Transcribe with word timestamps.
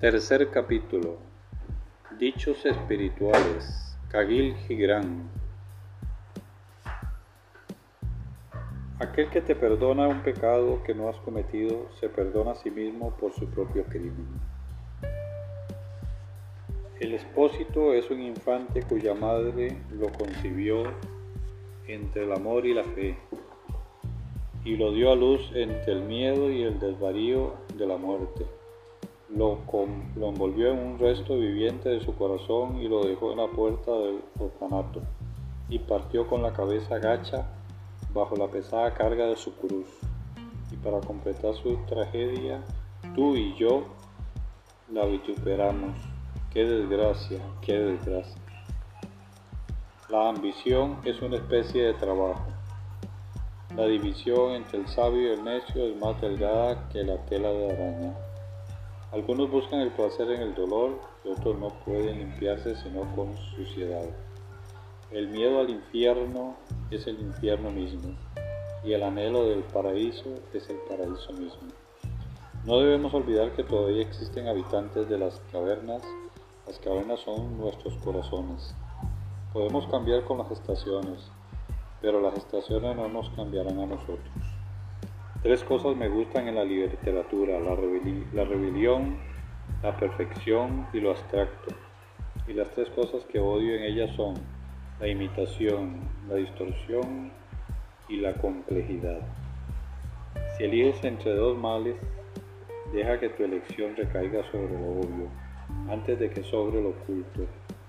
Tercer 0.00 0.48
capítulo. 0.48 1.18
Dichos 2.18 2.64
espirituales. 2.64 3.98
Kagil 4.08 4.56
Gibran. 4.66 5.28
Aquel 8.98 9.28
que 9.28 9.42
te 9.42 9.54
perdona 9.54 10.08
un 10.08 10.22
pecado 10.22 10.82
que 10.84 10.94
no 10.94 11.10
has 11.10 11.18
cometido, 11.18 11.90
se 12.00 12.08
perdona 12.08 12.52
a 12.52 12.54
sí 12.54 12.70
mismo 12.70 13.14
por 13.18 13.34
su 13.34 13.50
propio 13.50 13.84
crimen. 13.84 14.26
El 16.98 17.12
expósito 17.12 17.92
es 17.92 18.10
un 18.10 18.22
infante 18.22 18.82
cuya 18.84 19.12
madre 19.12 19.76
lo 19.92 20.10
concibió 20.12 20.84
entre 21.86 22.24
el 22.24 22.32
amor 22.32 22.64
y 22.64 22.72
la 22.72 22.84
fe, 22.84 23.18
y 24.64 24.76
lo 24.76 24.92
dio 24.92 25.12
a 25.12 25.14
luz 25.14 25.50
entre 25.54 25.92
el 25.92 26.04
miedo 26.04 26.50
y 26.50 26.62
el 26.62 26.80
desvarío 26.80 27.52
de 27.74 27.86
la 27.86 27.98
muerte 27.98 28.59
lo, 29.34 29.58
envolvió 30.16 30.72
en 30.72 30.78
un 30.78 30.98
resto 30.98 31.38
viviente 31.38 31.88
de 31.88 32.00
su 32.00 32.14
corazón 32.16 32.80
y 32.80 32.88
lo 32.88 33.04
dejó 33.04 33.32
en 33.32 33.38
la 33.38 33.48
puerta 33.48 33.92
del 33.92 34.20
orfanato, 34.38 35.02
y 35.68 35.78
partió 35.78 36.26
con 36.26 36.42
la 36.42 36.52
cabeza 36.52 36.98
gacha 36.98 37.46
bajo 38.12 38.36
la 38.36 38.48
pesada 38.48 38.92
carga 38.94 39.26
de 39.26 39.36
su 39.36 39.54
cruz. 39.54 39.86
Y 40.72 40.76
para 40.76 41.00
completar 41.00 41.54
su 41.54 41.76
tragedia, 41.86 42.62
tú 43.14 43.36
y 43.36 43.54
yo 43.56 43.84
la 44.92 45.04
vituperamos. 45.04 45.96
Qué 46.52 46.64
desgracia, 46.64 47.38
qué 47.60 47.78
desgracia. 47.78 48.40
La 50.08 50.28
ambición 50.28 50.98
es 51.04 51.22
una 51.22 51.36
especie 51.36 51.84
de 51.84 51.94
trabajo. 51.94 52.44
La 53.76 53.84
división 53.84 54.54
entre 54.54 54.80
el 54.80 54.88
sabio 54.88 55.22
y 55.22 55.34
el 55.34 55.44
necio 55.44 55.84
es 55.84 55.96
más 56.00 56.20
delgada 56.20 56.88
que 56.88 57.04
la 57.04 57.24
tela 57.26 57.50
de 57.50 57.70
araña. 57.70 58.29
Algunos 59.12 59.50
buscan 59.50 59.80
el 59.80 59.90
placer 59.90 60.30
en 60.30 60.40
el 60.40 60.54
dolor 60.54 61.00
y 61.24 61.28
otros 61.30 61.58
no 61.58 61.70
pueden 61.84 62.18
limpiarse 62.18 62.76
sino 62.76 63.00
con 63.16 63.36
suciedad. 63.56 64.04
El 65.10 65.28
miedo 65.28 65.58
al 65.58 65.68
infierno 65.68 66.54
es 66.92 67.08
el 67.08 67.18
infierno 67.18 67.72
mismo 67.72 68.14
y 68.84 68.92
el 68.92 69.02
anhelo 69.02 69.46
del 69.46 69.64
paraíso 69.64 70.36
es 70.54 70.70
el 70.70 70.76
paraíso 70.88 71.32
mismo. 71.32 71.72
No 72.64 72.78
debemos 72.78 73.12
olvidar 73.12 73.50
que 73.52 73.64
todavía 73.64 74.02
existen 74.02 74.46
habitantes 74.46 75.08
de 75.08 75.18
las 75.18 75.40
cavernas. 75.50 76.02
Las 76.68 76.78
cavernas 76.78 77.18
son 77.18 77.58
nuestros 77.58 77.94
corazones. 78.04 78.76
Podemos 79.52 79.88
cambiar 79.88 80.22
con 80.22 80.38
las 80.38 80.52
estaciones, 80.52 81.18
pero 82.00 82.20
las 82.20 82.34
estaciones 82.34 82.94
no 82.94 83.08
nos 83.08 83.28
cambiarán 83.30 83.80
a 83.80 83.86
nosotros. 83.86 84.49
Tres 85.42 85.64
cosas 85.64 85.96
me 85.96 86.10
gustan 86.10 86.48
en 86.48 86.54
la 86.54 86.64
literatura, 86.64 87.58
la, 87.60 87.74
rebelión, 88.44 89.16
la 89.82 89.96
perfección 89.96 90.86
y 90.92 91.00
lo 91.00 91.12
abstracto. 91.12 91.74
Y 92.46 92.52
las 92.52 92.70
tres 92.72 92.90
cosas 92.90 93.24
que 93.24 93.38
odio 93.38 93.74
en 93.74 93.84
ella 93.84 94.14
son 94.16 94.34
la 95.00 95.08
imitación, 95.08 96.00
la 96.28 96.34
distorsión 96.34 97.32
y 98.10 98.16
la 98.16 98.34
complejidad. 98.34 99.20
Si 100.58 100.64
eliges 100.64 101.02
entre 101.04 101.34
dos 101.34 101.56
males, 101.56 101.96
deja 102.92 103.18
que 103.18 103.30
tu 103.30 103.42
elección 103.42 103.96
recaiga 103.96 104.44
sobre 104.50 104.74
lo 104.74 104.90
obvio, 104.90 105.28
antes 105.88 106.18
de 106.18 106.28
que 106.28 106.42
sobre 106.42 106.82
lo 106.82 106.90
oculto, 106.90 107.46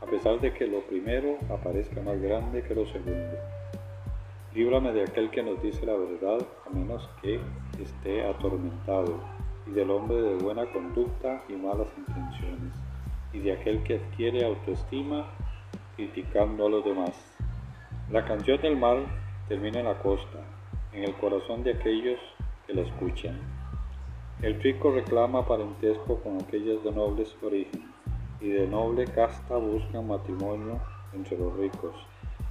a 0.00 0.06
pesar 0.06 0.40
de 0.40 0.54
que 0.54 0.66
lo 0.66 0.80
primero 0.86 1.36
aparezca 1.50 2.00
más 2.00 2.18
grande 2.22 2.62
que 2.62 2.74
lo 2.74 2.86
segundo. 2.86 3.36
Líbrame 4.54 4.92
de 4.92 5.02
aquel 5.02 5.30
que 5.30 5.42
nos 5.42 5.60
dice 5.60 5.84
la 5.84 5.94
verdad, 5.94 6.38
a 6.64 6.70
menos 6.70 7.10
que 7.20 7.40
esté 7.82 8.24
atormentado, 8.24 9.18
y 9.66 9.72
del 9.72 9.90
hombre 9.90 10.22
de 10.22 10.36
buena 10.36 10.64
conducta 10.66 11.42
y 11.48 11.54
malas 11.54 11.88
intenciones, 11.98 12.72
y 13.32 13.40
de 13.40 13.52
aquel 13.52 13.82
que 13.82 13.96
adquiere 13.96 14.46
autoestima 14.46 15.26
criticando 15.96 16.66
a 16.66 16.70
los 16.70 16.84
demás. 16.84 17.36
La 18.12 18.24
canción 18.24 18.62
del 18.62 18.76
mal 18.76 19.04
termina 19.48 19.80
en 19.80 19.86
la 19.86 19.98
costa, 19.98 20.38
en 20.92 21.02
el 21.02 21.14
corazón 21.16 21.64
de 21.64 21.72
aquellos 21.72 22.20
que 22.64 22.74
la 22.74 22.82
escuchan. 22.82 23.36
El 24.40 24.62
rico 24.62 24.92
reclama 24.92 25.44
parentesco 25.44 26.20
con 26.20 26.40
aquellas 26.40 26.84
de 26.84 26.92
nobles 26.92 27.36
origen, 27.42 27.92
y 28.40 28.50
de 28.50 28.68
noble 28.68 29.04
casta 29.06 29.56
buscan 29.56 30.06
matrimonio 30.06 30.80
entre 31.12 31.36
los 31.38 31.56
ricos, 31.56 31.96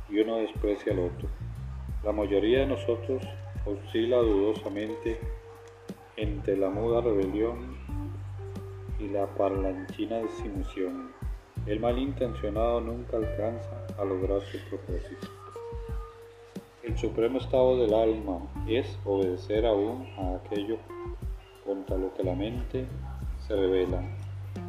y 0.09 0.19
uno 0.19 0.35
desprecia 0.35 0.91
al 0.91 0.99
otro. 0.99 1.29
La 2.03 2.11
mayoría 2.11 2.59
de 2.59 2.67
nosotros 2.67 3.23
oscila 3.65 4.17
dudosamente 4.17 5.17
entre 6.17 6.57
la 6.57 6.69
muda 6.69 6.99
rebelión 6.99 7.77
y 8.99 9.07
la 9.07 9.25
parlanchina 9.25 10.17
desilusión. 10.17 11.11
El 11.65 11.79
malintencionado 11.79 12.81
nunca 12.81 13.15
alcanza 13.15 13.87
a 13.97 14.03
lograr 14.03 14.41
su 14.41 14.57
propósito. 14.69 15.27
El 16.83 16.97
supremo 16.97 17.37
estado 17.37 17.77
del 17.77 17.93
alma 17.93 18.39
es 18.67 18.99
obedecer 19.05 19.65
aún 19.65 20.05
a 20.17 20.35
aquello 20.35 20.79
contra 21.65 21.97
lo 21.97 22.13
que 22.13 22.23
la 22.23 22.35
mente 22.35 22.85
se 23.47 23.55
revela, 23.55 24.03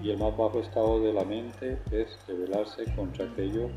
y 0.00 0.10
el 0.10 0.18
más 0.18 0.36
bajo 0.36 0.60
estado 0.60 1.00
de 1.00 1.12
la 1.12 1.24
mente 1.24 1.78
es 1.90 2.16
rebelarse 2.28 2.84
contra 2.94 3.26
aquello 3.26 3.70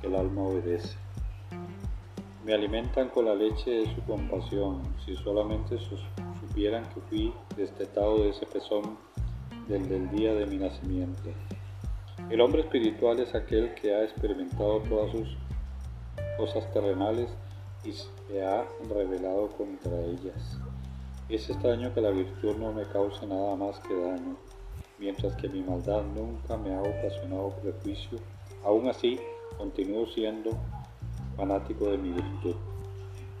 que 0.00 0.08
el 0.08 0.16
alma 0.16 0.42
obedece. 0.42 0.98
Me 2.48 2.54
alimentan 2.54 3.10
con 3.10 3.26
la 3.26 3.34
leche 3.34 3.70
de 3.70 3.94
su 3.94 4.02
compasión, 4.04 4.80
si 5.04 5.14
solamente 5.16 5.76
supieran 6.40 6.82
que 6.94 7.00
fui 7.02 7.34
destetado 7.54 8.22
de 8.22 8.30
ese 8.30 8.46
pezón 8.46 8.96
desde 9.68 9.96
el 9.96 10.10
día 10.12 10.32
de 10.32 10.46
mi 10.46 10.56
nacimiento. 10.56 11.28
El 12.30 12.40
hombre 12.40 12.62
espiritual 12.62 13.20
es 13.20 13.34
aquel 13.34 13.74
que 13.74 13.94
ha 13.94 14.02
experimentado 14.02 14.80
todas 14.88 15.12
sus 15.12 15.36
cosas 16.38 16.72
terrenales 16.72 17.28
y 17.84 17.92
se 17.92 18.42
ha 18.42 18.64
rebelado 18.88 19.48
contra 19.48 20.00
ellas. 20.00 20.58
Es 21.28 21.50
extraño 21.50 21.92
que 21.92 22.00
la 22.00 22.12
virtud 22.12 22.56
no 22.56 22.72
me 22.72 22.84
cause 22.84 23.26
nada 23.26 23.56
más 23.56 23.78
que 23.80 23.94
daño, 23.94 24.38
mientras 24.98 25.36
que 25.36 25.50
mi 25.50 25.60
maldad 25.60 26.02
nunca 26.02 26.56
me 26.56 26.74
ha 26.74 26.80
ocasionado 26.80 27.50
prejuicio. 27.60 28.18
Aún 28.64 28.88
así, 28.88 29.20
continúo 29.58 30.06
siendo 30.06 30.52
fanático 31.38 31.86
de 31.86 31.98
mi 31.98 32.10
virtud. 32.10 32.56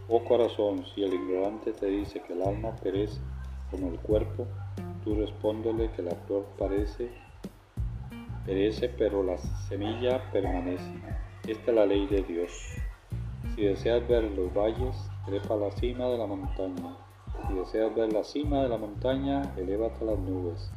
Oh 0.08 0.24
corazón, 0.24 0.86
si 0.94 1.02
el 1.02 1.12
ignorante 1.12 1.72
te 1.72 1.86
dice 1.86 2.22
que 2.22 2.32
el 2.32 2.42
alma 2.42 2.74
perece 2.76 3.20
como 3.70 3.88
el 3.88 3.98
cuerpo, 3.98 4.46
tú 5.04 5.16
respóndele 5.16 5.90
que 5.90 6.02
la 6.02 6.14
flor 6.14 6.46
parece, 6.56 7.10
perece, 8.46 8.88
pero 8.88 9.22
la 9.22 9.36
semilla 9.36 10.30
permanece. 10.32 10.90
Esta 11.46 11.70
es 11.70 11.76
la 11.76 11.86
ley 11.86 12.06
de 12.06 12.22
Dios. 12.22 12.52
Si 13.54 13.62
deseas 13.62 14.06
ver 14.06 14.24
los 14.30 14.54
valles, 14.54 14.96
trepa 15.26 15.54
a 15.54 15.56
la 15.56 15.70
cima 15.72 16.06
de 16.06 16.18
la 16.18 16.26
montaña. 16.26 16.96
Si 17.46 17.54
deseas 17.54 17.94
ver 17.94 18.12
la 18.12 18.22
cima 18.22 18.62
de 18.62 18.68
la 18.68 18.78
montaña, 18.78 19.42
elévate 19.56 20.04
a 20.04 20.12
las 20.12 20.18
nubes. 20.20 20.70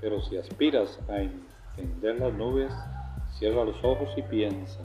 Pero 0.00 0.22
si 0.22 0.36
aspiras 0.36 1.00
a 1.08 1.18
entender 1.80 2.20
las 2.20 2.32
nubes, 2.34 2.72
cierra 3.38 3.64
los 3.64 3.82
ojos 3.82 4.08
y 4.16 4.22
piensa. 4.22 4.80